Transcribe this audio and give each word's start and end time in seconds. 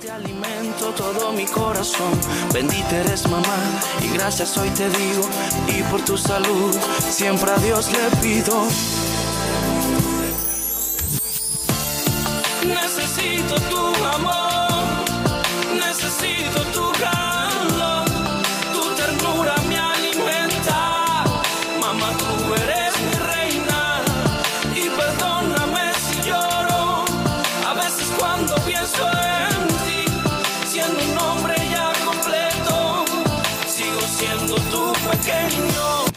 Te 0.00 0.10
alimento 0.10 0.92
todo 0.96 1.32
mi 1.32 1.44
corazón, 1.44 2.12
bendita 2.54 2.98
eres 2.98 3.28
mamá 3.28 3.56
y 4.00 4.08
gracias 4.14 4.56
hoy 4.56 4.70
te 4.70 4.88
digo 4.88 5.28
y 5.66 5.82
por 5.90 6.00
tu 6.04 6.16
salud 6.16 6.72
siempre 7.00 7.50
a 7.50 7.56
Dios 7.56 7.90
le 7.90 8.16
pido. 8.22 8.54
Necesito 12.64 13.56
tu 13.68 14.04
amor, 14.04 14.84
necesito 15.74 16.62
tu 16.72 16.92
calor, 17.00 17.27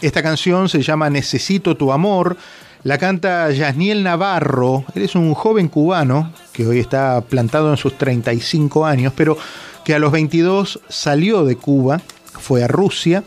Esta 0.02 0.20
canción 0.20 0.68
se 0.68 0.82
llama 0.82 1.08
Necesito 1.10 1.76
tu 1.76 1.92
amor. 1.92 2.36
La 2.82 2.98
canta 2.98 3.48
Yasniel 3.52 4.02
Navarro. 4.02 4.84
Él 4.96 5.02
es 5.02 5.14
un 5.14 5.32
joven 5.32 5.68
cubano 5.68 6.32
que 6.52 6.66
hoy 6.66 6.80
está 6.80 7.20
plantado 7.20 7.70
en 7.70 7.76
sus 7.76 7.96
35 7.96 8.84
años, 8.84 9.12
pero 9.16 9.38
que 9.84 9.94
a 9.94 10.00
los 10.00 10.10
22 10.10 10.80
salió 10.88 11.44
de 11.44 11.54
Cuba, 11.54 12.00
fue 12.32 12.64
a 12.64 12.68
Rusia 12.68 13.22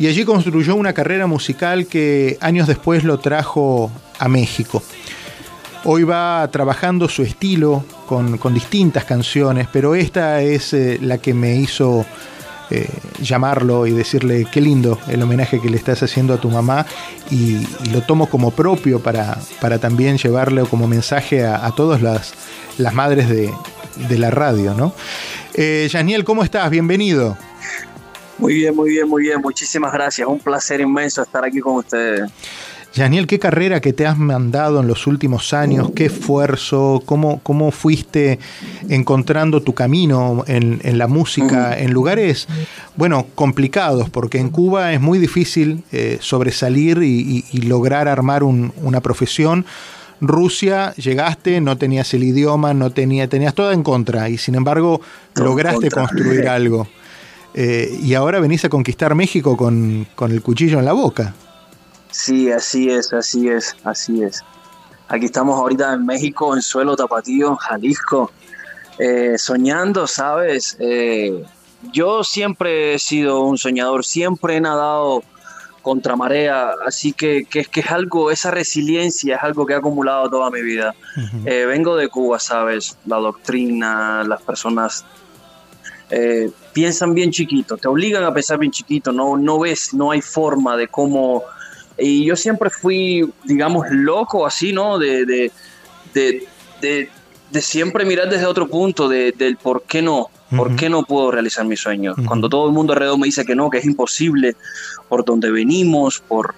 y 0.00 0.08
allí 0.08 0.24
construyó 0.24 0.74
una 0.74 0.92
carrera 0.92 1.28
musical 1.28 1.86
que 1.86 2.36
años 2.40 2.66
después 2.66 3.04
lo 3.04 3.20
trajo 3.20 3.92
a 4.18 4.28
México. 4.28 4.82
Hoy 5.84 6.02
va 6.02 6.48
trabajando 6.50 7.08
su 7.08 7.22
estilo 7.22 7.84
con, 8.06 8.40
distintas 8.52 9.04
canciones, 9.04 9.68
pero 9.72 9.94
esta 9.94 10.42
es 10.42 10.72
eh, 10.72 10.98
la 11.00 11.18
que 11.18 11.32
me 11.32 11.54
hizo 11.54 12.04
eh, 12.70 12.88
llamarlo 13.20 13.86
y 13.86 13.92
decirle 13.92 14.46
qué 14.50 14.60
lindo 14.60 14.98
el 15.08 15.22
homenaje 15.22 15.60
que 15.60 15.70
le 15.70 15.76
estás 15.76 16.02
haciendo 16.02 16.34
a 16.34 16.40
tu 16.40 16.50
mamá 16.50 16.86
y, 17.30 17.66
lo 17.92 18.02
tomo 18.02 18.28
como 18.28 18.50
propio 18.50 19.00
para, 19.00 19.38
para 19.60 19.78
también 19.78 20.18
llevarle 20.18 20.62
como 20.62 20.86
mensaje 20.86 21.44
a, 21.44 21.64
a 21.64 21.74
todas 21.74 22.02
las, 22.02 22.34
las 22.76 22.94
madres 22.94 23.28
de, 23.28 23.50
de 24.08 24.18
la 24.18 24.30
radio, 24.30 24.74
¿no? 24.74 24.92
Eh, 25.54 25.88
Yaniel, 25.90 26.24
¿cómo 26.24 26.44
estás? 26.44 26.70
Bienvenido. 26.70 27.36
Muy 28.38 28.54
bien, 28.54 28.74
muy 28.74 28.90
bien, 28.90 29.08
muy 29.08 29.22
bien. 29.22 29.40
Muchísimas 29.40 29.92
gracias. 29.92 30.28
Un 30.28 30.38
placer 30.38 30.80
inmenso 30.80 31.22
estar 31.22 31.44
aquí 31.44 31.58
con 31.58 31.76
ustedes. 31.76 32.30
Yaniel, 32.94 33.26
qué 33.26 33.38
carrera 33.38 33.80
que 33.80 33.92
te 33.92 34.06
has 34.06 34.18
mandado 34.18 34.80
en 34.80 34.88
los 34.88 35.06
últimos 35.06 35.52
años, 35.52 35.90
qué 35.94 36.06
esfuerzo, 36.06 37.02
cómo, 37.04 37.38
cómo 37.44 37.70
fuiste 37.70 38.38
encontrando 38.88 39.62
tu 39.62 39.72
camino 39.74 40.42
en, 40.48 40.80
en 40.82 40.98
la 40.98 41.06
música 41.06 41.78
en 41.78 41.92
lugares, 41.92 42.48
bueno, 42.96 43.26
complicados, 43.36 44.10
porque 44.10 44.38
en 44.38 44.48
Cuba 44.48 44.92
es 44.94 45.00
muy 45.00 45.18
difícil 45.18 45.84
eh, 45.92 46.18
sobresalir 46.20 47.02
y, 47.02 47.20
y- 47.20 47.44
y 47.52 47.60
lograr 47.62 48.08
armar 48.08 48.42
un- 48.42 48.72
una 48.82 49.00
profesión. 49.00 49.64
Rusia, 50.20 50.92
llegaste, 50.96 51.60
no 51.60 51.76
tenías 51.78 52.12
el 52.14 52.24
idioma, 52.24 52.74
no 52.74 52.90
tenía, 52.90 53.28
tenías 53.28 53.54
todo 53.54 53.70
en 53.70 53.84
contra 53.84 54.28
y 54.28 54.38
sin 54.38 54.56
embargo 54.56 55.00
lograste 55.36 55.88
contra. 55.90 56.08
construir 56.08 56.48
algo. 56.48 56.88
Eh, 57.54 57.96
y 58.02 58.14
ahora 58.14 58.40
venís 58.40 58.64
a 58.64 58.68
conquistar 58.68 59.14
México 59.14 59.56
con, 59.56 60.06
con 60.16 60.32
el 60.32 60.42
cuchillo 60.42 60.80
en 60.80 60.84
la 60.84 60.92
boca. 60.94 61.34
Sí, 62.10 62.50
así 62.50 62.90
es, 62.90 63.12
así 63.12 63.48
es, 63.48 63.76
así 63.84 64.22
es. 64.22 64.42
Aquí 65.08 65.26
estamos 65.26 65.58
ahorita 65.58 65.94
en 65.94 66.04
México, 66.04 66.54
en 66.54 66.62
suelo 66.62 66.96
tapatío, 66.96 67.56
Jalisco, 67.56 68.30
eh, 68.98 69.38
soñando, 69.38 70.06
¿sabes? 70.06 70.76
Eh, 70.80 71.44
yo 71.92 72.24
siempre 72.24 72.94
he 72.94 72.98
sido 72.98 73.40
un 73.42 73.56
soñador, 73.56 74.04
siempre 74.04 74.56
he 74.56 74.60
nadado 74.60 75.22
contra 75.82 76.16
marea, 76.16 76.72
así 76.86 77.12
que, 77.12 77.46
que, 77.48 77.64
que 77.64 77.80
es 77.80 77.90
algo, 77.90 78.30
esa 78.30 78.50
resiliencia 78.50 79.36
es 79.36 79.42
algo 79.42 79.64
que 79.64 79.72
he 79.72 79.76
acumulado 79.76 80.28
toda 80.28 80.50
mi 80.50 80.60
vida. 80.60 80.94
Eh, 81.46 81.64
vengo 81.66 81.96
de 81.96 82.08
Cuba, 82.08 82.38
¿sabes? 82.38 82.98
La 83.06 83.16
doctrina, 83.16 84.24
las 84.24 84.42
personas 84.42 85.06
eh, 86.10 86.50
piensan 86.74 87.14
bien 87.14 87.30
chiquito, 87.30 87.76
te 87.76 87.88
obligan 87.88 88.24
a 88.24 88.34
pensar 88.34 88.58
bien 88.58 88.72
chiquito, 88.72 89.12
no, 89.12 89.38
no 89.38 89.58
ves, 89.60 89.94
no 89.94 90.10
hay 90.10 90.20
forma 90.20 90.76
de 90.76 90.88
cómo... 90.88 91.44
Y 91.98 92.24
yo 92.24 92.36
siempre 92.36 92.70
fui, 92.70 93.28
digamos, 93.44 93.86
loco 93.90 94.46
así, 94.46 94.72
¿no? 94.72 94.98
De, 94.98 95.26
de, 95.26 95.52
de, 96.14 96.46
de- 96.80 97.08
de 97.50 97.62
siempre 97.62 98.04
mirar 98.04 98.28
desde 98.28 98.44
otro 98.44 98.68
punto, 98.68 99.08
de, 99.08 99.32
del 99.32 99.56
por 99.56 99.82
qué 99.84 100.02
no, 100.02 100.28
por 100.54 100.76
qué 100.76 100.90
no 100.90 101.02
puedo 101.02 101.30
realizar 101.30 101.64
mis 101.64 101.80
sueños. 101.80 102.14
Cuando 102.26 102.48
todo 102.50 102.66
el 102.66 102.74
mundo 102.74 102.92
alrededor 102.92 103.18
me 103.18 103.24
dice 103.26 103.46
que 103.46 103.54
no, 103.54 103.70
que 103.70 103.78
es 103.78 103.86
imposible, 103.86 104.54
por 105.08 105.24
donde 105.24 105.50
venimos, 105.50 106.20
por, 106.20 106.54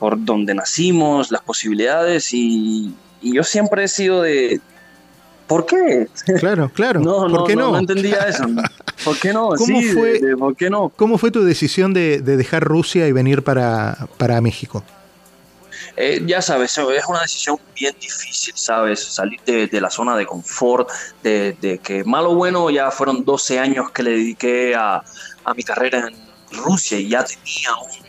por 0.00 0.22
donde 0.24 0.52
nacimos, 0.52 1.30
las 1.30 1.42
posibilidades, 1.42 2.34
y, 2.34 2.92
y 3.22 3.34
yo 3.34 3.44
siempre 3.44 3.84
he 3.84 3.88
sido 3.88 4.22
de... 4.22 4.60
¿Por 5.46 5.64
qué? 5.66 6.08
Claro, 6.40 6.70
claro. 6.74 7.00
No, 7.04 7.18
¿Por 7.20 7.30
no, 7.32 7.44
qué 7.44 7.54
no, 7.56 7.66
no? 7.66 7.72
no 7.72 7.78
entendía 7.78 8.26
eso. 8.28 8.44
¿Por 9.04 9.18
qué 9.18 9.32
no? 9.32 9.48
¿Cómo 9.56 9.80
sí, 9.80 9.88
fue? 9.92 10.12
de- 10.18 10.26
de 10.28 10.36
¿por 10.36 10.56
qué 10.56 10.70
no? 10.70 10.88
¿Cómo 10.96 11.18
fue 11.18 11.30
tu 11.30 11.44
decisión 11.44 11.92
de, 11.94 12.20
de 12.20 12.36
dejar 12.36 12.64
Rusia 12.64 13.06
y 13.06 13.12
venir 13.12 13.42
para, 13.42 14.08
para 14.18 14.40
México? 14.40 14.82
Eh, 15.98 16.22
ya 16.26 16.42
sabes, 16.42 16.76
es 16.76 17.04
una 17.08 17.20
decisión 17.22 17.56
bien 17.74 17.94
difícil, 18.00 18.52
¿sabes? 18.54 19.02
Salir 19.02 19.40
de, 19.46 19.66
de 19.66 19.80
la 19.80 19.88
zona 19.88 20.14
de 20.16 20.26
confort, 20.26 20.90
de, 21.22 21.56
de 21.60 21.78
que 21.78 22.04
malo 22.04 22.32
o 22.32 22.34
bueno, 22.34 22.68
ya 22.68 22.90
fueron 22.90 23.24
12 23.24 23.58
años 23.58 23.90
que 23.92 24.02
le 24.02 24.10
dediqué 24.10 24.74
a, 24.74 25.02
a 25.44 25.54
mi 25.54 25.62
carrera 25.62 26.06
en 26.08 26.14
Rusia 26.58 26.98
y 26.98 27.08
ya 27.08 27.24
tenía 27.24 27.70
un, 27.82 28.05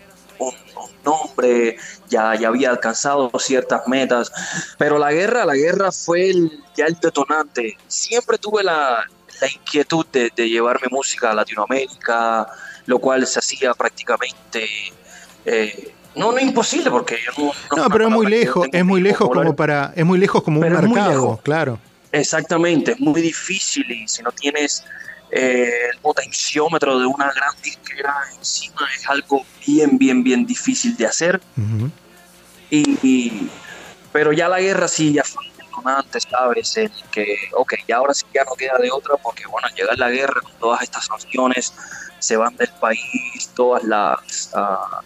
un- 0.77 0.97
nombre, 1.03 1.77
ya, 2.09 2.35
ya 2.35 2.49
había 2.49 2.69
alcanzado 2.69 3.31
ciertas 3.39 3.87
metas, 3.87 4.31
pero 4.77 4.97
la 4.97 5.11
guerra, 5.13 5.45
la 5.45 5.55
guerra 5.55 5.91
fue 5.91 6.29
el, 6.29 6.51
ya 6.75 6.85
el 6.85 6.95
detonante. 6.99 7.77
Siempre 7.87 8.37
tuve 8.37 8.63
la, 8.63 9.03
la 9.41 9.47
inquietud 9.49 10.05
de, 10.11 10.31
de 10.35 10.49
llevar 10.49 10.79
mi 10.81 10.89
música 10.95 11.31
a 11.31 11.33
Latinoamérica, 11.33 12.47
lo 12.87 12.99
cual 12.99 13.25
se 13.27 13.39
hacía 13.39 13.73
prácticamente... 13.73 14.67
eh, 15.45 15.93
no, 16.15 16.31
no 16.31 16.39
imposible 16.39 16.89
porque 16.89 17.17
yo 17.23 17.31
no, 17.43 17.77
No, 17.77 17.83
es 17.83 17.89
pero 17.91 18.07
es 18.07 18.09
muy 18.11 18.25
lejos, 18.25 18.67
es 18.71 18.83
muy 18.83 18.99
lejos 19.01 19.27
popular. 19.27 19.45
como 19.45 19.55
para, 19.55 19.93
es 19.95 20.03
muy 20.05 20.17
lejos 20.17 20.41
como 20.43 20.59
un 20.59 20.67
Pero 20.67 20.81
mercado, 20.81 21.39
claro. 21.43 21.79
Exactamente, 22.11 22.93
es 22.93 22.99
muy 22.99 23.21
difícil 23.21 23.89
y 23.91 24.07
si 24.07 24.23
no 24.23 24.31
tienes 24.31 24.83
eh, 25.31 25.89
el 25.93 25.99
potenciómetro 25.99 26.99
de 26.99 27.05
una 27.05 27.31
gran 27.33 27.53
disquera 27.61 28.15
encima 28.37 28.87
es 28.95 29.07
algo 29.09 29.45
bien, 29.65 29.97
bien, 29.97 30.23
bien 30.23 30.45
difícil 30.45 30.95
de 30.97 31.05
hacer. 31.07 31.41
Ujú. 31.57 31.89
Y, 32.69 32.97
y- 33.07 33.49
pero 34.11 34.31
ya 34.33 34.47
la 34.47 34.59
guerra 34.59 34.87
sí 34.87 35.13
ya 35.13 35.23
fue 35.23 35.43
detonante, 35.57 36.19
¿sabes? 36.21 36.77
El 36.77 36.91
que, 37.11 37.35
ok, 37.53 37.73
ya 37.87 37.97
ahora 37.97 38.13
sí 38.13 38.25
ya 38.33 38.43
no 38.45 38.53
queda 38.55 38.77
de 38.79 38.89
otra 38.91 39.15
porque, 39.17 39.45
bueno, 39.47 39.67
al 39.67 39.73
llegar 39.75 39.97
la 39.97 40.09
guerra 40.09 40.41
con 40.41 40.51
todas 40.59 40.81
estas 40.81 41.05
sanciones, 41.05 41.73
se 42.19 42.35
van 42.35 42.55
del 42.55 42.69
país 42.79 43.49
todas 43.53 43.83
las, 43.83 44.49
ah, 44.55 45.01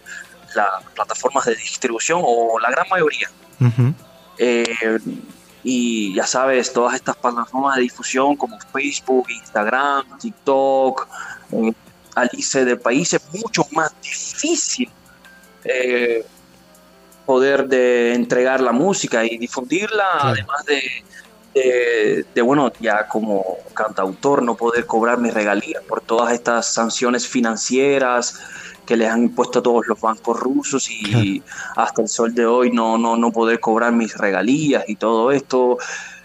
las 0.54 0.84
plataformas 0.94 1.44
de 1.44 1.56
distribución 1.56 2.20
o 2.24 2.58
la 2.58 2.70
gran 2.70 2.88
mayoría. 2.88 3.30
Ujú. 3.60 3.92
Eh, 4.38 4.98
y 5.64 6.14
ya 6.14 6.26
sabes, 6.26 6.72
todas 6.72 6.94
estas 6.94 7.16
plataformas 7.16 7.76
de 7.76 7.82
difusión 7.82 8.36
como 8.36 8.58
Facebook, 8.72 9.30
Instagram, 9.30 10.18
TikTok, 10.18 11.08
eh, 11.52 11.72
Alice 12.14 12.64
del 12.64 12.78
país 12.78 13.12
es 13.14 13.22
mucho 13.32 13.66
más 13.72 13.94
difícil 14.02 14.90
eh, 15.64 16.24
poder 17.24 17.68
de 17.68 18.14
entregar 18.14 18.60
la 18.60 18.72
música 18.72 19.24
y 19.24 19.38
difundirla, 19.38 20.04
además 20.20 20.64
de, 20.66 20.82
de, 21.54 22.26
de, 22.34 22.42
bueno, 22.42 22.72
ya 22.80 23.06
como 23.06 23.58
cantautor 23.72 24.42
no 24.42 24.56
poder 24.56 24.84
cobrar 24.86 25.18
mis 25.18 25.32
regalías 25.32 25.82
por 25.84 26.00
todas 26.00 26.32
estas 26.32 26.66
sanciones 26.66 27.26
financieras 27.26 28.40
que 28.86 28.96
les 28.96 29.08
han 29.08 29.22
impuesto 29.24 29.60
a 29.60 29.62
todos 29.62 29.86
los 29.86 30.00
bancos 30.00 30.38
rusos 30.38 30.90
y 30.90 31.42
hasta 31.76 32.02
el 32.02 32.08
sol 32.08 32.34
de 32.34 32.46
hoy 32.46 32.70
no, 32.70 32.98
no, 32.98 33.16
no 33.16 33.30
poder 33.30 33.60
cobrar 33.60 33.92
mis 33.92 34.16
regalías 34.16 34.84
y 34.88 34.96
todo 34.96 35.30
esto. 35.30 35.78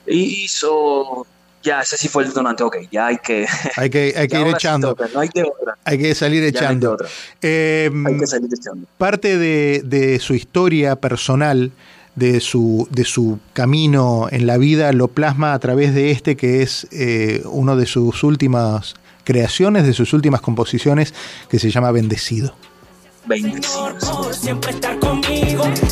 Y 0.05 0.43
hizo, 0.43 1.27
ya, 1.61 1.81
ese 1.81 1.97
sí 1.97 2.07
fue 2.07 2.23
el 2.23 2.29
detonante, 2.29 2.63
ok, 2.63 2.77
ya 2.91 3.07
hay 3.07 3.17
que, 3.17 3.45
Hay 3.75 3.89
que, 3.89 4.13
hay 4.17 4.27
que 4.29 4.41
ir 4.41 4.47
echando, 4.47 4.95
toca, 4.95 5.09
no 5.13 5.19
hay 5.19 5.29
que 5.29 6.15
salir 6.15 6.41
no 6.41 6.45
hay 6.45 6.49
echando. 6.49 6.97
Eh, 7.41 7.91
hay 8.05 8.17
que 8.17 8.27
salir 8.27 8.49
echando. 8.53 8.87
parte 8.97 9.37
de, 9.37 9.81
de 9.85 10.19
su 10.19 10.33
historia 10.33 10.95
personal, 10.95 11.71
de 12.15 12.39
su, 12.39 12.87
de 12.89 13.05
su 13.05 13.39
camino 13.53 14.27
en 14.31 14.47
la 14.47 14.57
vida, 14.57 14.91
lo 14.91 15.07
plasma 15.07 15.53
a 15.53 15.59
través 15.59 15.93
de 15.93 16.09
este 16.09 16.35
que 16.35 16.63
es 16.63 16.87
eh, 16.91 17.43
uno 17.45 17.75
de 17.75 17.85
sus 17.85 18.23
últimas 18.23 18.95
creaciones, 19.27 19.85
de 19.85 19.91
sus 19.91 20.13
últimas 20.13 20.39
composiciones, 20.39 21.13
que 21.49 21.59
se 21.59 21.69
llama 21.69 21.91
Bendecido. 21.91 22.55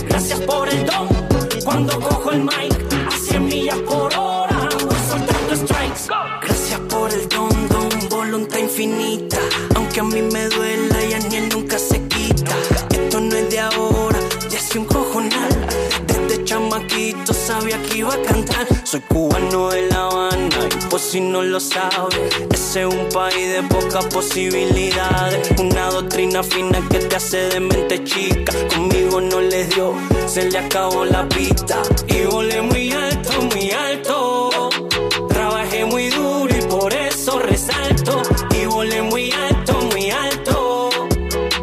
Gracias 0.08 0.40
por 0.40 0.70
el 0.70 0.86
don. 0.86 1.10
Cuando 1.66 2.00
cojo 2.00 2.32
el 2.32 2.44
mic 2.44 2.94
a 3.06 3.12
100 3.12 3.46
millas 3.46 3.80
por 3.80 4.14
hora, 4.16 4.70
voy 4.72 4.96
soltando 5.10 5.54
strikes. 5.54 6.08
Gracias 6.42 6.80
por 6.88 7.12
infinita. 8.66 9.38
Aunque 9.76 10.00
a 10.00 10.04
mí 10.04 10.22
me 10.22 10.48
duela 10.48 11.04
y 11.04 11.14
a 11.14 11.20
ni 11.20 11.42
nunca 11.50 11.78
se 11.78 12.02
quita. 12.08 12.56
Esto 12.90 13.20
no 13.20 13.36
es 13.36 13.50
de 13.50 13.60
ahora, 13.60 14.20
ya 14.50 14.58
es 14.58 14.76
un 14.78 14.86
cojonal. 14.86 15.68
Desde 16.08 16.44
chamaquito 16.46 17.34
sabía 17.34 17.82
que 17.84 17.98
iba 17.98 18.14
a 18.14 18.22
cantar. 18.22 18.66
Soy 18.86 19.02
cubano 19.02 19.25
no 21.36 21.44
lo 21.44 21.60
sabes, 21.60 22.32
ese 22.54 22.84
es 22.84 22.86
un 22.86 23.10
país 23.10 23.52
de 23.52 23.62
pocas 23.64 24.06
posibilidades. 24.06 25.52
Una 25.60 25.90
doctrina 25.90 26.42
fina 26.42 26.80
que 26.90 27.00
te 27.00 27.14
hace 27.14 27.50
de 27.50 27.60
mente 27.60 28.02
chica. 28.06 28.54
Conmigo 28.74 29.20
no 29.20 29.42
les 29.42 29.70
dio, 29.76 29.96
se 30.28 30.50
le 30.50 30.58
acabó 30.58 31.04
la 31.04 31.28
pista. 31.28 31.82
Y 32.08 32.22
volé 32.32 32.62
muy 32.62 32.90
alto, 32.94 33.32
muy 33.54 33.70
alto. 33.70 34.70
Trabajé 35.28 35.84
muy 35.84 36.08
duro 36.10 36.56
y 36.58 36.62
por 36.68 36.94
eso 36.94 37.38
resalto. 37.40 38.22
Y 38.58 38.66
volé 38.68 39.02
muy 39.02 39.30
alto, 39.34 39.74
muy 39.92 40.10
alto. 40.12 40.90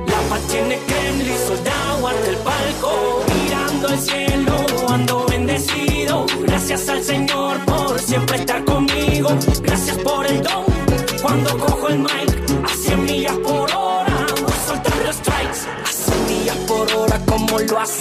La 0.07 0.21
paz 0.29 0.43
tiene 0.51 0.79
Kremlin, 0.87 1.39
soldado 1.49 2.09
ante 2.09 2.29
el 2.29 2.37
palco. 2.37 3.25
Mirando 3.43 3.89
al 3.89 3.99
cielo, 3.99 4.67
ando 4.89 5.25
bendecido. 5.31 6.27
Gracias 6.43 6.91
al 6.91 7.03
Señor 7.03 7.65
por 7.65 7.99
siempre 7.99 8.37
estar 8.37 8.62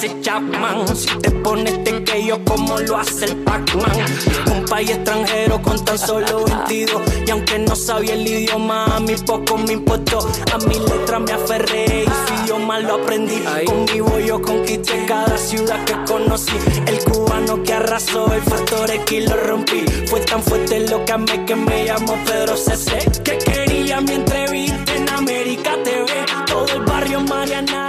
hace 0.01 0.21
Chapman. 0.21 0.95
Si 0.95 1.07
te 1.19 1.29
pones 1.29 1.83
te 1.83 2.03
que 2.03 2.25
yo, 2.25 2.43
como 2.43 2.79
lo 2.79 2.97
hace 2.97 3.25
el 3.25 3.35
Pac-Man. 3.43 3.91
Un 4.51 4.65
país 4.65 4.89
extranjero 4.89 5.61
con 5.61 5.83
tan 5.85 5.97
solo 5.99 6.45
22. 6.45 7.01
Y 7.27 7.29
aunque 7.29 7.59
no 7.59 7.75
sabía 7.75 8.15
el 8.15 8.27
idioma, 8.27 8.85
a 8.85 8.99
mí 8.99 9.13
poco 9.25 9.57
me 9.57 9.73
importó. 9.73 10.19
A 10.53 10.57
mi 10.67 10.79
letra 10.79 11.19
me 11.19 11.31
aferré 11.33 12.03
y 12.03 12.05
su 12.05 12.43
idioma 12.43 12.79
lo 12.79 12.95
aprendí. 12.95 13.43
Conmigo 13.65 14.19
yo 14.19 14.41
conquisté 14.41 15.05
cada 15.07 15.37
ciudad 15.37 15.83
que 15.85 15.93
conocí. 16.11 16.55
El 16.87 16.97
cubano 17.03 17.61
que 17.61 17.73
arrasó, 17.73 18.33
el 18.33 18.41
factor 18.41 18.89
X 18.89 19.29
lo 19.29 19.37
rompí. 19.37 19.85
Fue 20.07 20.21
tan 20.21 20.41
fuerte 20.41 20.79
lo 20.89 21.05
que 21.05 21.11
amé 21.11 21.45
que 21.45 21.55
me 21.55 21.85
llamó 21.85 22.17
Pedro 22.25 22.57
CC. 22.57 23.21
Que 23.23 23.37
quería 23.37 24.01
mi 24.01 24.13
entrevista 24.13 24.80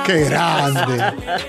Qué 0.06 0.24
grande, 0.24 1.04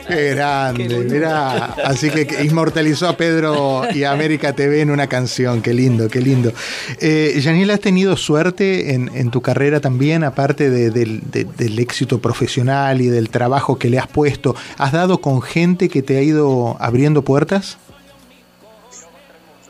qué 0.07 0.29
grande. 0.35 0.87
Mira, 1.09 1.65
así 1.85 2.09
que 2.09 2.43
inmortalizó 2.43 3.07
a 3.07 3.17
Pedro 3.17 3.83
y 3.93 4.03
a 4.03 4.11
América 4.11 4.53
TV 4.53 4.81
en 4.81 4.91
una 4.91 5.07
canción. 5.07 5.61
Qué 5.61 5.73
lindo, 5.73 6.07
qué 6.09 6.21
lindo. 6.21 6.53
Eh, 6.99 7.39
Yaniel, 7.41 7.71
¿has 7.71 7.79
tenido 7.79 8.15
suerte 8.15 8.93
en, 8.93 9.09
en 9.15 9.31
tu 9.31 9.41
carrera 9.41 9.79
también, 9.79 10.23
aparte 10.23 10.69
de- 10.69 10.91
del, 10.91 11.21
de- 11.31 11.45
del 11.45 11.79
éxito 11.79 12.19
profesional 12.19 13.01
y 13.01 13.07
del 13.07 13.29
trabajo 13.29 13.77
que 13.79 13.89
le 13.89 13.97
has 13.99 14.07
puesto? 14.07 14.55
¿Has 14.77 14.91
dado 14.91 15.19
con 15.19 15.41
gente 15.41 15.89
que 15.89 16.01
te 16.03 16.17
ha 16.17 16.21
ido 16.21 16.77
abriendo 16.79 17.23
puertas? 17.23 17.77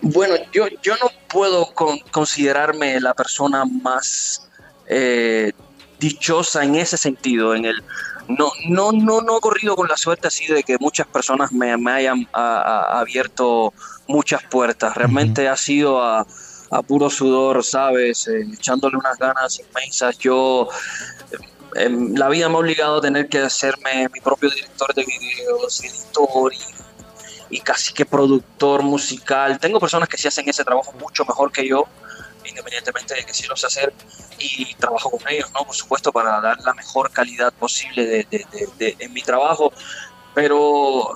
Bueno, 0.01 0.35
yo, 0.51 0.65
yo 0.81 0.95
no 1.01 1.09
puedo 1.29 1.73
con- 1.73 1.99
considerarme 2.11 2.99
la 2.99 3.13
persona 3.13 3.63
más 3.65 4.47
eh, 4.87 5.53
dichosa 5.99 6.63
en 6.65 6.75
ese 6.75 6.97
sentido, 6.97 7.55
en 7.55 7.63
el 7.65 7.81
no, 8.27 8.51
no, 8.67 8.91
no, 8.91 9.21
no 9.21 9.37
he 9.37 9.41
corrido 9.41 9.75
con 9.75 9.87
la 9.87 9.97
suerte 9.97 10.27
así 10.27 10.47
de 10.47 10.63
que 10.63 10.77
muchas 10.79 11.07
personas 11.07 11.51
me, 11.51 11.75
me 11.77 11.91
hayan 11.91 12.27
a- 12.33 12.57
a- 12.61 12.99
abierto 12.99 13.73
muchas 14.07 14.41
puertas. 14.49 14.95
Realmente 14.95 15.47
ha 15.47 15.57
sido 15.57 16.01
a, 16.01 16.25
a 16.71 16.81
puro 16.81 17.09
sudor, 17.09 17.63
¿sabes? 17.63 18.27
Eh, 18.27 18.45
echándole 18.53 18.97
unas 18.97 19.17
ganas 19.17 19.59
inmensas. 19.59 20.17
Yo 20.17 20.67
eh, 21.31 21.83
em, 21.85 22.13
la 22.15 22.29
vida 22.29 22.49
me 22.49 22.55
ha 22.55 22.59
obligado 22.59 22.97
a 22.97 23.01
tener 23.01 23.27
que 23.29 23.39
hacerme 23.39 24.07
mi 24.13 24.19
propio 24.21 24.49
director 24.49 24.93
de 24.93 25.03
videos, 25.05 25.83
editor 25.83 26.53
y 26.53 26.57
y 27.49 27.59
casi 27.59 27.93
que 27.93 28.03
productor 28.03 28.81
musical. 28.81 29.59
Tengo 29.59 29.79
personas 29.79 30.09
que 30.09 30.17
sí 30.17 30.27
hacen 30.27 30.49
ese 30.49 30.63
trabajo 30.63 30.91
mucho 30.93 31.23
mejor 31.23 31.51
que 31.51 31.67
yo, 31.67 31.85
independientemente 32.45 33.13
de 33.13 33.23
que 33.25 33.33
sí 33.33 33.45
lo 33.47 33.55
sé 33.55 33.67
hacer, 33.67 33.93
y 34.39 34.73
trabajo 34.75 35.09
con 35.11 35.21
ellos, 35.29 35.51
¿no? 35.53 35.63
Por 35.65 35.75
supuesto, 35.75 36.11
para 36.11 36.39
dar 36.41 36.59
la 36.61 36.73
mejor 36.73 37.11
calidad 37.11 37.53
posible 37.53 38.05
de, 38.05 38.27
de- 38.29 38.69
de- 38.77 38.95
en 38.99 39.13
mi 39.13 39.21
trabajo, 39.21 39.71
pero 40.33 41.09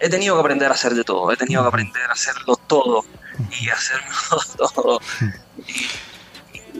he 0.00 0.08
tenido 0.08 0.34
que 0.36 0.40
aprender 0.40 0.70
a 0.70 0.74
hacer 0.74 0.94
de 0.94 1.04
todo, 1.04 1.30
he 1.32 1.36
tenido 1.36 1.62
que 1.62 1.68
aprender 1.68 2.02
a 2.08 2.12
hacerlo 2.12 2.56
todo 2.66 3.04
y 3.60 3.68
hacerlo 3.68 4.14
todo. 4.74 5.00
Y, 5.66 5.86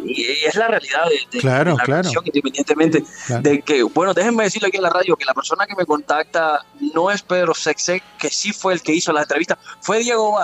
y- 0.08 0.22
y 0.22 0.44
es 0.46 0.54
la 0.54 0.68
realidad 0.68 1.04
de, 1.08 1.18
de- 1.36 1.38
Claro, 1.40 1.72
de 1.72 1.76
la 1.78 1.84
claro. 1.84 2.02
canción, 2.02 2.24
independientemente 2.26 3.04
Claro. 3.26 3.42
de 3.42 3.62
que, 3.62 3.82
bueno, 3.82 4.14
déjenme 4.14 4.44
decirle 4.44 4.68
aquí 4.68 4.76
en 4.78 4.82
la 4.82 4.90
radio 4.90 5.16
que 5.16 5.24
la 5.24 5.34
persona 5.34 5.66
que 5.66 5.74
me 5.76 5.84
contacta 5.86 6.64
no 6.94 7.10
es 7.10 7.22
Pedro 7.22 7.54
Sexek, 7.54 8.02
que 8.18 8.30
sí 8.30 8.52
fue 8.52 8.72
el 8.74 8.82
que 8.82 8.92
hizo 8.94 9.12
la 9.12 9.22
entrevista, 9.22 9.58
fue 9.80 10.00
Diego 10.00 10.38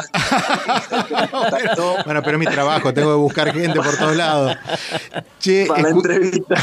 contactó 1.31 1.97
Bueno, 2.05 2.23
pero 2.23 2.37
es 2.37 2.39
mi 2.39 2.47
trabajo, 2.53 2.93
tengo 2.93 3.11
que 3.11 3.17
buscar 3.19 3.53
gente 3.53 3.81
por 3.81 3.97
todos 3.97 4.17
lados. 4.17 4.57
Che, 5.41 5.67
para 5.67 5.83
la 5.83 5.89
entrevista. 5.91 6.55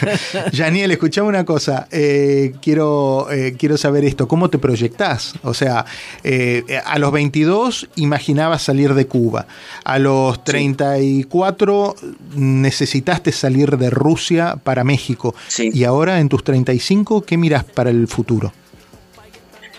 Yaniel, 0.52 0.90
escuchame 0.90 1.28
una 1.28 1.44
cosa. 1.44 1.86
eh, 1.90 2.54
quiero, 2.62 3.30
eh, 3.30 3.54
quiero 3.58 3.76
saber 3.76 4.04
esto. 4.04 4.28
¿Cómo 4.28 4.50
te 4.50 4.58
proyectás? 4.58 5.34
O 5.42 5.54
sea, 5.54 5.84
eh, 6.24 6.64
a 6.84 6.98
los 6.98 7.12
22 7.12 7.88
imaginabas 7.96 8.62
salir 8.62 8.94
de 8.94 9.06
Cuba. 9.06 9.46
A 9.84 9.98
los 9.98 10.42
34 10.44 11.94
necesitaste 12.40 13.32
salir 13.32 13.76
de 13.76 13.90
Rusia 13.90 14.56
para 14.62 14.82
México. 14.84 15.34
Sí. 15.48 15.70
Y 15.72 15.84
ahora 15.84 16.18
en 16.20 16.28
tus 16.28 16.42
35, 16.42 17.22
¿qué 17.22 17.36
miras 17.36 17.64
para 17.64 17.90
el 17.90 18.08
futuro? 18.08 18.52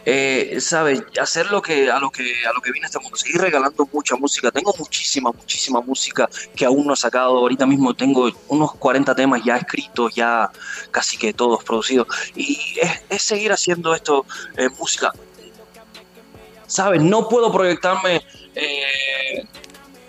Eh, 0.04 0.58
¿Sabes? 0.60 1.04
Hacer 1.22 1.52
lo 1.52 1.62
que, 1.62 1.92
a 1.92 2.00
lo 2.00 2.10
que 2.10 2.24
a 2.50 2.54
lo 2.54 2.62
que 2.62 2.72
viene 2.72 2.88
este 2.88 3.00
mundo, 3.00 3.16
seguir 3.18 3.40
regalando 3.40 3.88
mucha 3.92 4.16
música. 4.16 4.50
Tengo 4.52 4.74
muchísima, 4.78 5.32
muchísima 5.32 5.80
música 5.82 6.28
que 6.56 6.66
aún 6.66 6.88
no 6.88 6.94
he 6.94 6.98
sacado. 6.98 7.38
Ahorita 7.38 7.68
mismo 7.68 7.94
tengo 7.94 8.32
unos 8.48 8.74
40 8.76 9.14
temas 9.14 9.44
ya 9.44 9.58
escritos, 9.58 10.16
ya 10.16 10.50
casi 10.90 11.18
que 11.18 11.34
todos 11.34 11.64
producidos. 11.64 12.08
Y 12.36 12.58
es, 12.82 13.04
es 13.10 13.22
seguir 13.22 13.52
haciendo 13.52 13.94
esto, 13.94 14.26
eh, 14.58 14.70
música. 14.80 15.12
¿Sabes? 16.66 17.02
No 17.02 17.30
puedo 17.30 17.52
proyectarme. 17.52 18.22
eh, 18.56 19.46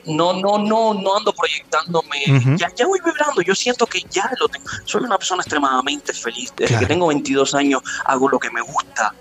no, 0.06 0.32
no, 0.34 0.58
no, 0.58 0.94
no 0.94 1.16
ando 1.16 1.32
proyectándome. 1.32 2.24
Ya, 2.56 2.70
ya 2.74 2.86
voy 2.86 3.00
vibrando. 3.04 3.42
Yo 3.42 3.54
siento 3.54 3.86
que 3.86 4.02
ya 4.10 4.30
lo 4.38 4.48
tengo. 4.48 4.66
Soy 4.84 5.02
una 5.02 5.18
persona 5.18 5.42
extremadamente 5.42 6.12
feliz. 6.12 6.52
Desde 6.56 6.68
Claro. 6.74 6.80
que 6.86 6.92
tengo 6.94 7.06
22 7.08 7.54
años 7.54 7.82
hago 8.04 8.28
lo 8.28 8.38
que 8.38 8.50
me 8.50 8.60
gusta 8.62 9.14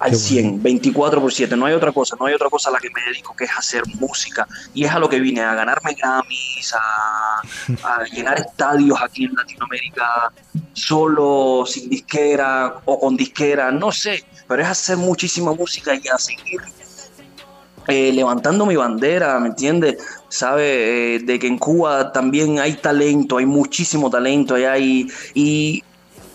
al 0.00 0.10
Qué 0.10 0.16
100, 0.16 0.62
24 0.62 1.20
por 1.20 1.32
7. 1.32 1.56
No 1.56 1.66
hay 1.66 1.74
otra 1.74 1.92
cosa, 1.92 2.16
no 2.18 2.26
hay 2.26 2.34
otra 2.34 2.50
cosa 2.50 2.68
a 2.68 2.72
la 2.72 2.78
que 2.78 2.90
me 2.90 3.00
dedico 3.06 3.34
que 3.34 3.44
es 3.44 3.50
hacer 3.56 3.82
música. 4.00 4.46
Y 4.74 4.84
es 4.84 4.90
a 4.92 4.98
lo 4.98 5.08
que 5.08 5.20
vine, 5.20 5.40
a 5.40 5.54
ganarme 5.54 5.94
Grammys, 5.94 6.74
a, 6.74 7.40
a 7.84 8.04
llenar 8.12 8.38
estadios 8.40 9.00
aquí 9.00 9.24
en 9.24 9.34
Latinoamérica, 9.34 10.32
solo, 10.72 11.64
sin 11.66 11.88
disquera 11.88 12.80
o 12.84 13.00
con 13.00 13.16
disquera, 13.16 13.70
no 13.70 13.92
sé. 13.92 14.24
Pero 14.46 14.62
es 14.62 14.68
hacer 14.68 14.96
muchísima 14.98 15.54
música 15.54 15.94
y 15.94 16.06
a 16.08 16.18
seguir 16.18 16.60
eh, 17.88 18.12
levantando 18.12 18.64
mi 18.66 18.76
bandera, 18.76 19.38
¿me 19.40 19.48
entiendes? 19.48 19.96
Sabe 20.28 21.16
eh, 21.16 21.18
de 21.20 21.38
que 21.38 21.46
en 21.46 21.58
Cuba 21.58 22.12
también 22.12 22.58
hay 22.58 22.74
talento, 22.74 23.38
hay 23.38 23.46
muchísimo 23.46 24.10
talento 24.10 24.54
allá 24.54 24.78
y, 24.78 25.06
y 25.34 25.82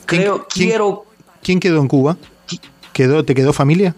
creo, 0.05 0.45
quién- 0.47 0.69
quiero 0.69 1.05
¿Quién 1.41 1.59
quedó 1.59 1.79
en 1.79 1.87
Cuba? 1.87 2.17
¿Quedó, 2.93 3.23
¿Te 3.23 3.33
quedó 3.33 3.53
familia? 3.53 3.95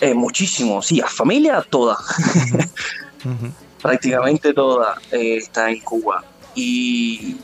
eh, 0.00 0.12
muchísimo, 0.12 0.82
sí, 0.82 1.00
a 1.00 1.06
familia 1.06 1.64
toda, 1.70 1.96
prácticamente 3.82 4.52
toda 4.52 4.94
eh, 5.10 5.38
está 5.38 5.70
en 5.70 5.80
Cuba 5.80 6.22
y, 6.54 7.36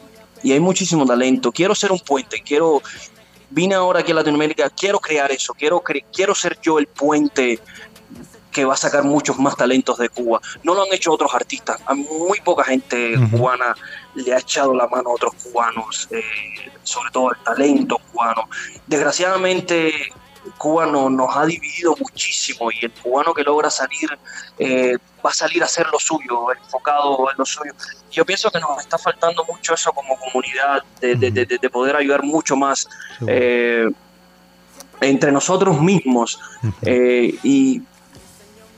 y 0.43 0.53
hay 0.53 0.61
muchísimo 0.61 1.07
talento. 1.07 1.51
Quiero 1.53 1.75
ser 1.75 1.93
un 1.93 2.01
puente, 2.01 2.43
quiero, 2.45 2.83
vine 3.51 3.75
ahora 3.75 4.01
aquí 4.01 4.13
a 4.13 4.17
Latinoamérica, 4.17 4.69
quiero 4.71 4.99
crear 5.01 5.31
eso, 5.33 5.55
quiero, 5.55 5.83
quiero 6.13 6.35
ser 6.35 6.59
yo 6.63 6.79
el 6.79 6.87
puente 6.87 7.59
que 8.53 8.65
va 8.65 8.75
a 8.75 8.77
sacar 8.77 9.03
muchos 9.03 9.39
más 9.39 9.57
talentos 9.57 9.99
de 9.99 10.09
Cuba. 10.11 10.41
No 10.63 10.75
lo 10.75 10.83
han 10.83 10.93
hecho 10.93 11.11
otros 11.13 11.35
artistas. 11.35 11.81
A 11.87 11.95
muy 11.95 12.41
poca 12.45 12.65
gente 12.65 13.17
Ujú. 13.17 13.39
cubana 13.39 13.75
le 14.15 14.35
ha 14.35 14.39
echado 14.39 14.75
la 14.75 14.87
mano 14.87 15.11
a 15.11 15.15
otros 15.15 15.33
cubanos, 15.43 16.07
eh, 16.11 16.23
sobre 16.83 17.11
todo 17.11 17.33
el 17.33 17.39
talento 17.43 17.99
cubano. 18.13 18.49
Desgraciadamente, 18.87 20.13
Cuba 20.59 20.87
no- 20.87 21.09
nos 21.09 21.37
ha 21.37 21.47
dividido 21.47 21.95
muchísimo 21.99 22.71
y 22.73 22.85
el 22.85 22.91
cubano 22.93 23.33
que 23.33 23.43
logra 23.43 23.71
salir 23.71 24.11
eh, 24.59 24.97
va 25.25 25.31
a 25.31 25.33
salir 25.33 25.63
a 25.63 25.67
hacer 25.67 25.87
lo 25.91 25.99
suyo, 26.01 26.53
enfocado 26.53 27.31
en 27.31 27.39
lo 27.39 27.47
suyo. 27.47 27.73
Yo 28.11 28.25
pienso 28.27 28.51
que 28.51 28.59
nos 28.61 28.79
está 28.81 28.99
faltando 28.99 29.45
mucho 29.45 29.73
eso 29.75 29.93
como 29.93 30.19
comunidad, 30.19 30.83
de, 31.01 31.15
de- 31.15 31.31
de- 31.31 31.47
de 31.59 31.71
poder 31.71 31.95
ayudar 31.97 32.23
mucho 32.25 32.57
más 32.57 32.89
eh, 33.27 33.89
entre 35.01 35.31
nosotros 35.33 35.81
mismos. 35.81 36.39
Eh, 36.83 37.35
y, 37.43 37.83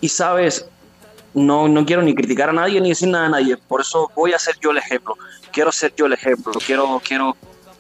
y 0.05 0.09
sabes, 0.11 0.67
no, 1.33 1.67
no 1.67 1.87
quiero 1.87 2.03
ni 2.03 2.15
criticar 2.15 2.51
a 2.51 2.53
nadie 2.53 2.79
ni 2.79 2.91
decir 2.91 3.09
nada 3.09 3.25
a 3.25 3.29
nadie. 3.31 3.57
Por 3.57 3.81
eso 3.81 4.13
voy 4.15 4.35
a 4.35 4.39
ser 4.39 4.55
yo 4.61 4.71
el 4.71 4.77
ejemplo. 4.77 5.17
Quiero 5.51 5.73
ser 5.73 5.95
yo 5.97 6.05
el 6.05 6.13
ejemplo. 6.13 6.53
Quiero, 6.67 7.01
quiero 7.03 7.35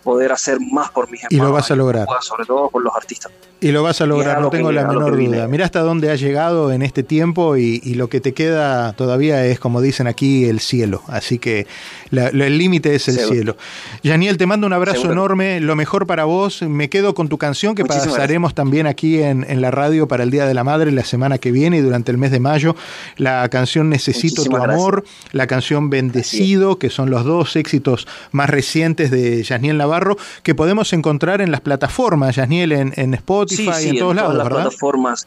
poder 0.05 0.31
hacer 0.31 0.59
más 0.61 0.91
por 0.91 1.11
mis 1.11 1.25
hermanos. 1.25 1.33
Y 1.33 1.49
lo 1.49 1.53
vas 1.53 1.71
a 1.71 1.77
lograr. 1.77 2.07
Sobre 2.21 2.45
todo 2.45 2.69
por 2.69 2.83
los 2.83 2.95
artistas. 2.95 3.33
Y 3.65 3.73
lo 3.73 3.83
vas 3.83 4.03
a 4.03 4.07
lograr, 4.07 4.43
no 4.43 4.51
tengo 4.51 4.71
la 4.73 4.87
menor 4.87 5.17
duda. 5.17 5.49
Mira 5.49 5.65
hasta 5.65 5.81
dónde 5.81 6.11
has 6.11 6.21
llegado 6.21 6.71
en 6.71 6.83
este 6.83 7.03
tiempo 7.03 7.57
y, 7.57 7.81
lo 7.95 8.09
que 8.09 8.21
te 8.21 8.35
queda 8.35 8.93
todavía 8.93 9.47
es, 9.47 9.59
como 9.59 9.81
dicen 9.81 10.07
aquí, 10.07 10.45
el 10.45 10.61
cielo. 10.61 11.03
Así 11.07 11.39
que 11.39 11.67
el 12.11 12.59
límite 12.59 12.95
es 12.95 13.09
el 13.09 13.19
cielo. 13.19 13.57
Yaniel, 14.03 14.37
te 14.37 14.45
mando 14.45 14.67
un 14.67 14.75
abrazo 14.75 15.11
enorme, 15.11 15.61
lo 15.61 15.77
mejor 15.77 16.07
para 16.07 16.25
vos. 16.25 16.61
Me 16.61 16.91
quedo 16.91 17.15
con 17.15 17.29
tu 17.29 17.39
canción 17.39 17.75
que 17.75 17.87
pasaremos 17.87 18.55
también 18.55 18.87
aquí 18.87 19.23
en, 19.23 19.63
la 19.63 19.71
radio 19.71 20.09
para 20.09 20.25
el 20.25 20.31
Día 20.31 20.45
de 20.45 20.53
la 20.53 20.65
Madre 20.65 20.93
la 20.93 21.05
semana 21.05 21.39
que 21.39 21.51
viene 21.51 21.79
y 21.79 21.81
durante 21.81 22.11
el 22.11 22.19
mes 22.19 22.33
de 22.33 22.41
mayo. 22.41 22.77
La 23.17 23.49
canción 23.49 23.89
Necesito 23.89 24.45
tu 24.45 24.57
amor, 24.57 25.05
la 25.33 25.47
canción 25.47 25.89
Bendecido, 25.89 26.79
que 26.79 26.91
son 26.91 27.09
los 27.09 27.25
dos 27.25 27.57
éxitos 27.57 28.07
más 28.33 28.51
recientes 28.51 29.11
de 29.11 29.43
Yaniel 29.43 29.79
Navarro, 29.79 29.94
que 30.43 30.55
podemos 30.55 30.93
encontrar 30.93 31.41
en 31.41 31.51
las 31.51 31.61
plataformas, 31.61 32.37
Yaniel, 32.37 32.73
en, 32.73 32.93
en 32.97 33.15
Spotify 33.15 33.73
sí, 33.75 33.83
sí, 33.83 33.89
en 33.91 33.99
todos 33.99 34.15
lados, 34.15 34.35
las 34.35 34.49
plataformas, 34.49 35.27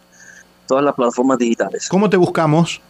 todas 0.68 0.84
las 0.84 0.96
plataformas 0.96 1.38
digitales. 1.38 1.88
¿Cómo 1.90 2.10
te 2.10 2.18
buscamos? 2.18 2.82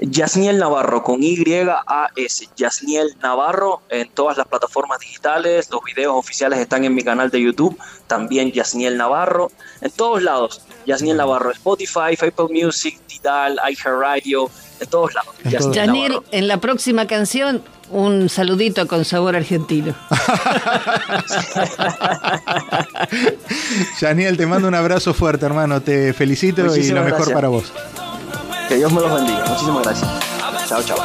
Yasniel 0.00 0.58
Navarro 0.58 1.02
con 1.02 1.22
Y-A-S. 1.22 2.48
Yasniel 2.56 3.16
Navarro 3.22 3.82
en 3.88 4.08
todas 4.08 4.36
las 4.36 4.48
plataformas 4.48 4.98
digitales. 4.98 5.70
Los 5.70 5.80
videos 5.84 6.14
oficiales 6.16 6.58
están 6.58 6.84
en 6.84 6.94
mi 6.94 7.02
canal 7.02 7.30
de 7.30 7.40
YouTube. 7.40 7.78
También 8.08 8.50
Yasniel 8.50 8.96
Navarro. 8.96 9.52
En 9.80 9.90
todos 9.92 10.22
lados. 10.22 10.62
Yasniel 10.86 11.16
Navarro. 11.16 11.52
Spotify, 11.52 12.14
Apple 12.14 12.46
Music, 12.50 12.98
Tidal, 13.06 13.58
iHeartRadio. 13.70 14.50
En 14.80 14.88
todos 14.88 15.14
lados. 15.14 15.34
Yasniel, 15.74 16.20
en 16.32 16.48
la 16.48 16.58
próxima 16.58 17.06
canción 17.06 17.62
un 17.92 18.28
saludito 18.28 18.88
con 18.88 19.04
sabor 19.04 19.36
argentino. 19.36 19.94
Daniel, 24.00 24.36
te 24.36 24.46
mando 24.46 24.66
un 24.68 24.74
abrazo 24.74 25.14
fuerte, 25.14 25.46
hermano. 25.46 25.80
Te 25.82 26.12
felicito 26.12 26.74
y 26.74 26.90
lo 26.90 27.04
mejor 27.04 27.32
para 27.32 27.46
vos. 27.48 27.72
Que 28.68 28.74
Dios 28.76 28.92
me 28.92 29.00
los 29.00 29.14
bendiga. 29.14 29.44
Muchísimas 29.46 29.84
gracias. 29.84 30.10
Chao, 30.68 30.82
chao. 30.82 30.98